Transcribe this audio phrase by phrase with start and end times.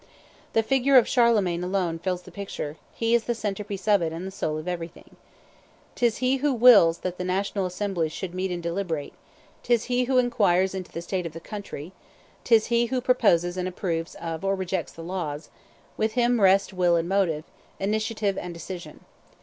[0.53, 4.11] The figure of Charlemagne alone fills the picture: he is the centre piece of it
[4.11, 5.15] and the soul of everything.
[5.93, 9.13] 'Tis he who wills that the national assemblies should meet and deliberate;
[9.61, 11.91] 'tis he who inquires into the state of the country;
[12.43, 15.51] 'tis he who proposes and approves of or rejects the laws;
[15.97, 17.43] with him rest will and motive,
[17.79, 19.05] initiative and decision.